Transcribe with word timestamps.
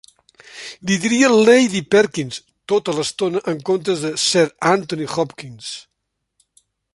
Li 0.91 0.95
diria 1.01 1.27
"Lady 1.49 1.81
Perkins" 1.95 2.39
tota 2.73 2.95
l'estona 3.01 3.43
en 3.53 3.61
comptes 3.69 4.07
de 4.07 4.11
"Sir 4.25 4.47
Anthony 4.71 5.07
Hopkins". 5.17 5.71